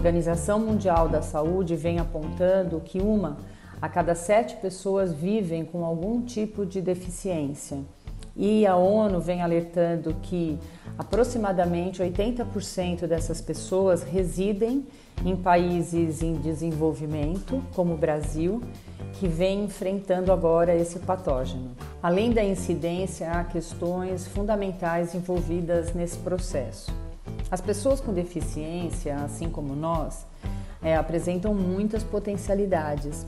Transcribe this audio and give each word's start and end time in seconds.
Organização 0.00 0.58
Mundial 0.58 1.10
da 1.10 1.20
Saúde 1.20 1.76
vem 1.76 1.98
apontando 1.98 2.80
que 2.80 3.02
uma 3.02 3.36
a 3.82 3.86
cada 3.86 4.14
sete 4.14 4.56
pessoas 4.56 5.12
vivem 5.12 5.62
com 5.62 5.84
algum 5.84 6.22
tipo 6.22 6.64
de 6.64 6.80
deficiência. 6.80 7.80
E 8.34 8.66
a 8.66 8.76
ONU 8.76 9.20
vem 9.20 9.42
alertando 9.42 10.16
que 10.22 10.58
aproximadamente 10.96 12.02
80% 12.02 13.06
dessas 13.06 13.42
pessoas 13.42 14.02
residem 14.02 14.86
em 15.22 15.36
países 15.36 16.22
em 16.22 16.32
desenvolvimento, 16.32 17.62
como 17.74 17.92
o 17.92 17.98
Brasil, 17.98 18.62
que 19.12 19.28
vem 19.28 19.64
enfrentando 19.64 20.32
agora 20.32 20.74
esse 20.74 20.98
patógeno. 21.00 21.72
Além 22.02 22.32
da 22.32 22.42
incidência, 22.42 23.30
há 23.30 23.44
questões 23.44 24.26
fundamentais 24.26 25.14
envolvidas 25.14 25.92
nesse 25.92 26.16
processo. 26.16 26.90
As 27.50 27.60
pessoas 27.60 28.00
com 28.00 28.12
deficiência, 28.12 29.16
assim 29.16 29.50
como 29.50 29.74
nós, 29.74 30.24
é, 30.80 30.96
apresentam 30.96 31.52
muitas 31.52 32.04
potencialidades, 32.04 33.26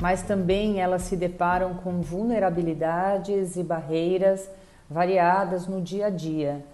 mas 0.00 0.22
também 0.22 0.80
elas 0.80 1.02
se 1.02 1.16
deparam 1.16 1.74
com 1.74 2.00
vulnerabilidades 2.00 3.56
e 3.56 3.62
barreiras 3.64 4.48
variadas 4.88 5.66
no 5.66 5.82
dia 5.82 6.06
a 6.06 6.10
dia, 6.10 6.64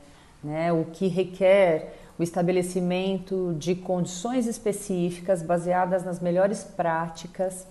né? 0.44 0.70
o 0.70 0.84
que 0.84 1.08
requer 1.08 1.94
o 2.18 2.22
estabelecimento 2.22 3.54
de 3.58 3.74
condições 3.74 4.46
específicas 4.46 5.42
baseadas 5.42 6.04
nas 6.04 6.20
melhores 6.20 6.62
práticas 6.62 7.66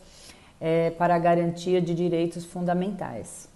é, 0.59 0.90
para 0.92 1.16
a 1.16 1.20
garantia 1.20 1.80
de 1.80 1.94
direitos 1.94 2.44
fundamentais. 2.44 3.48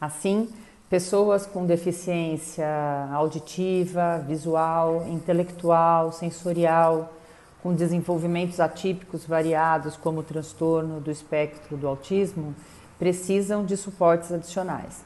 Assim, 0.00 0.48
pessoas 0.92 1.46
com 1.46 1.64
deficiência 1.64 2.68
auditiva, 3.14 4.22
visual, 4.28 5.06
intelectual, 5.08 6.12
sensorial, 6.12 7.14
com 7.62 7.72
desenvolvimentos 7.72 8.60
atípicos 8.60 9.24
variados, 9.24 9.96
como 9.96 10.20
o 10.20 10.22
transtorno 10.22 11.00
do 11.00 11.10
espectro 11.10 11.78
do 11.78 11.88
autismo, 11.88 12.54
precisam 12.98 13.64
de 13.64 13.74
suportes 13.74 14.30
adicionais. 14.30 15.02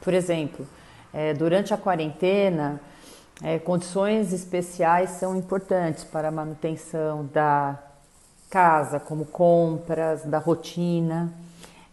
Por 0.00 0.14
exemplo, 0.14 0.64
é, 1.12 1.34
durante 1.34 1.74
a 1.74 1.76
quarentena, 1.76 2.80
é, 3.42 3.58
condições 3.58 4.32
especiais 4.32 5.10
são 5.18 5.36
importantes 5.36 6.04
para 6.04 6.28
a 6.28 6.30
manutenção 6.30 7.28
da 7.32 7.76
casa, 8.48 9.00
como 9.00 9.24
compras, 9.24 10.22
da 10.24 10.38
rotina, 10.38 11.34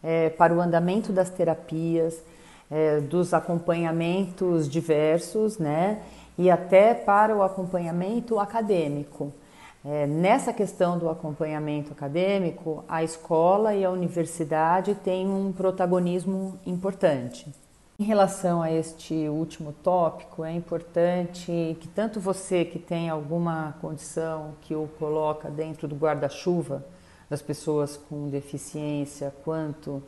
é, 0.03 0.29
para 0.29 0.53
o 0.53 0.61
andamento 0.61 1.11
das 1.11 1.31
terapias, 1.31 2.21
é, 2.71 3.01
dos 3.01 3.33
acompanhamentos 3.33 4.69
diversos, 4.69 5.57
né? 5.57 6.01
E 6.37 6.49
até 6.49 6.93
para 6.93 7.35
o 7.35 7.43
acompanhamento 7.43 8.39
acadêmico. 8.39 9.33
É, 9.83 10.07
nessa 10.07 10.53
questão 10.53 10.97
do 10.97 11.09
acompanhamento 11.09 11.91
acadêmico, 11.91 12.85
a 12.87 13.03
escola 13.03 13.75
e 13.75 13.83
a 13.83 13.91
universidade 13.91 14.95
têm 14.95 15.27
um 15.27 15.51
protagonismo 15.51 16.57
importante. 16.65 17.51
Em 17.99 18.03
relação 18.03 18.61
a 18.61 18.71
este 18.71 19.27
último 19.27 19.73
tópico, 19.83 20.43
é 20.43 20.51
importante 20.51 21.77
que 21.79 21.87
tanto 21.87 22.19
você 22.19 22.63
que 22.63 22.79
tem 22.79 23.09
alguma 23.09 23.75
condição 23.81 24.53
que 24.61 24.73
o 24.73 24.87
coloca 24.97 25.49
dentro 25.49 25.87
do 25.87 25.95
guarda-chuva 25.95 26.83
das 27.29 27.41
pessoas 27.41 27.97
com 27.97 28.29
deficiência, 28.29 29.33
quanto 29.43 30.01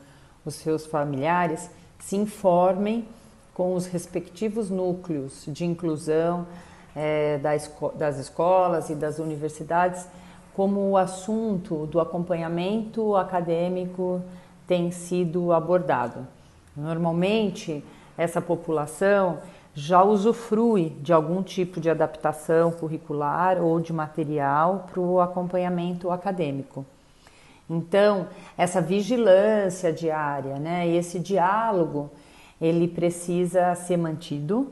os 0.44 0.54
seus 0.56 0.84
familiares, 0.84 1.70
se 1.98 2.16
informem 2.16 3.06
com 3.54 3.74
os 3.74 3.86
respectivos 3.86 4.68
núcleos 4.68 5.44
de 5.46 5.64
inclusão 5.64 6.46
é, 6.94 7.38
das 7.38 8.18
escolas 8.18 8.90
e 8.90 8.94
das 8.94 9.18
universidades, 9.18 10.06
como 10.54 10.90
o 10.90 10.96
assunto 10.96 11.86
do 11.86 12.00
acompanhamento 12.00 13.16
acadêmico 13.16 14.22
tem 14.66 14.90
sido 14.90 15.52
abordado. 15.52 16.26
Normalmente, 16.76 17.84
essa 18.16 18.40
população 18.40 19.38
já 19.74 20.02
usufrui 20.02 20.90
de 21.00 21.12
algum 21.12 21.42
tipo 21.42 21.80
de 21.80 21.90
adaptação 21.90 22.70
curricular 22.70 23.60
ou 23.60 23.80
de 23.80 23.92
material 23.92 24.86
para 24.90 25.00
o 25.00 25.20
acompanhamento 25.20 26.10
acadêmico. 26.10 26.86
Então, 27.68 28.28
essa 28.58 28.80
vigilância 28.80 29.92
diária, 29.92 30.58
né, 30.58 30.86
esse 30.86 31.18
diálogo, 31.18 32.10
ele 32.60 32.86
precisa 32.86 33.74
ser 33.74 33.96
mantido, 33.96 34.70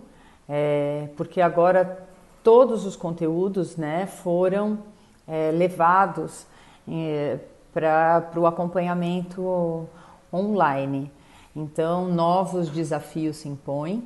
é, 0.49 1.09
porque 1.17 1.41
agora 1.41 2.07
todos 2.43 2.85
os 2.85 2.97
conteúdos 2.97 3.77
né, 3.77 4.07
foram 4.07 4.79
é, 5.27 5.51
levados 5.53 6.47
é, 6.89 7.39
para 7.73 8.31
o 8.37 8.47
acompanhamento 8.47 9.89
online. 10.33 11.11
Então, 11.55 12.09
novos 12.09 12.69
desafios 12.69 13.37
se 13.37 13.49
impõem 13.49 14.03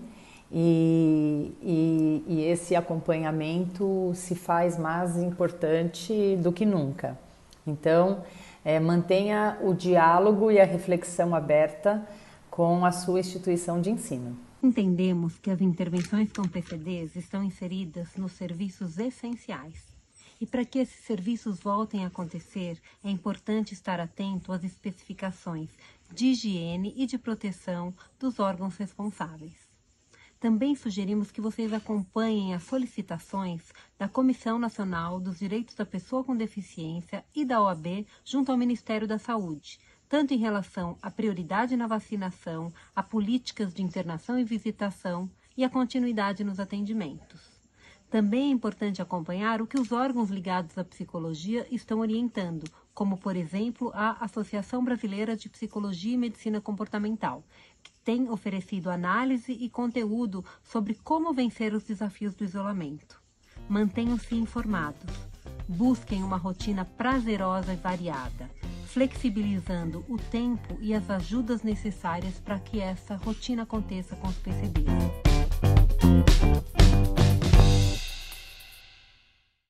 e, 0.51 1.53
e, 1.63 2.25
e, 2.27 2.45
esse 2.45 2.77
acompanhamento 2.77 4.13
se 4.15 4.35
faz 4.35 4.79
mais 4.79 5.17
importante 5.17 6.37
do 6.37 6.53
que 6.53 6.65
nunca. 6.65 7.19
Então, 7.67 8.19
é, 8.67 8.81
mantenha 8.81 9.57
o 9.63 9.73
diálogo 9.73 10.51
e 10.51 10.59
a 10.59 10.65
reflexão 10.65 11.37
aberta 11.37 12.05
com 12.51 12.85
a 12.85 12.91
sua 12.91 13.21
instituição 13.21 13.81
de 13.81 13.91
ensino. 13.91 14.37
Entendemos 14.61 15.39
que 15.39 15.53
as 15.53 15.61
intervenções 15.61 16.33
com 16.33 16.43
PCDs 16.43 17.15
estão 17.15 17.45
inseridas 17.45 18.17
nos 18.17 18.33
serviços 18.33 18.99
essenciais 18.99 19.95
e 20.41 20.47
para 20.47 20.65
que 20.65 20.81
esses 20.81 21.05
serviços 21.05 21.61
voltem 21.61 22.03
a 22.03 22.09
acontecer, 22.09 22.77
é 23.05 23.09
importante 23.09 23.73
estar 23.73 24.01
atento 24.01 24.53
às 24.53 24.65
especificações 24.65 25.71
de 26.13 26.27
higiene 26.27 26.93
e 26.97 27.07
de 27.07 27.17
proteção 27.17 27.95
dos 28.19 28.41
órgãos 28.41 28.77
responsáveis. 28.77 29.66
Também 30.47 30.77
sugerimos 30.77 31.33
que 31.33 31.41
vocês 31.41 31.73
acompanhem 31.73 32.55
as 32.55 32.63
solicitações 32.63 33.73
da 33.99 34.07
Comissão 34.07 34.61
Nacional 34.61 35.19
dos 35.19 35.41
Direitos 35.41 35.75
da 35.75 35.85
Pessoa 35.85 36.23
com 36.23 36.37
Deficiência 36.37 37.25
e 37.35 37.45
da 37.45 37.61
OAB 37.61 38.07
junto 38.25 38.53
ao 38.53 38.57
Ministério 38.57 39.09
da 39.09 39.19
Saúde, 39.19 39.81
tanto 40.09 40.33
em 40.33 40.37
relação 40.37 40.97
à 41.03 41.11
prioridade 41.11 41.77
na 41.77 41.89
vacinação, 41.89 42.73
a 42.95 43.03
políticas 43.03 43.75
de 43.75 43.83
internação 43.83 44.39
e 44.39 44.45
visitação 44.45 45.29
e 45.57 45.65
a 45.65 45.69
continuidade 45.69 46.45
nos 46.45 46.61
atendimentos. 46.61 47.41
Também 48.09 48.51
é 48.51 48.53
importante 48.53 49.03
acompanhar 49.03 49.61
o 49.61 49.67
que 49.67 49.81
os 49.81 49.91
órgãos 49.91 50.31
ligados 50.31 50.79
à 50.79 50.85
psicologia 50.85 51.67
estão 51.73 51.99
orientando, 51.99 52.71
como, 52.97 53.19
por 53.19 53.37
exemplo, 53.37 53.93
a 53.95 54.25
Associação 54.25 54.83
Brasileira 54.83 55.37
de 55.37 55.51
Psicologia 55.51 56.15
e 56.15 56.17
Medicina 56.17 56.63
Comportamental, 56.63 57.45
que 57.83 57.93
tem 58.03 58.31
oferecido 58.31 58.89
análise 58.89 59.53
e 59.53 59.69
conteúdo 59.69 60.43
sobre 60.65 60.95
como 61.05 61.35
vencer 61.35 61.75
os 61.75 61.85
desafios 61.85 62.35
do 62.35 62.43
isolamento. 62.43 63.21
Mantenham-se 63.69 64.35
informados. 64.35 65.15
Busquem 65.69 66.25
uma 66.25 66.39
rotina 66.39 66.87
prazerosa 66.87 67.75
e 67.75 67.77
variada, 67.77 68.51
flexibilizando 68.87 70.03
o 70.09 70.17
tempo 70.17 70.79
e 70.81 70.95
as 70.95 71.11
ajudas 71.11 71.63
necessárias 71.63 72.41
para 72.41 72.59
que 72.59 72.81
essa 72.81 73.15
rotina 73.17 73.65
aconteça 73.65 74.17
com 74.17 74.29
os 74.29 74.37
PCDs. 74.37 75.26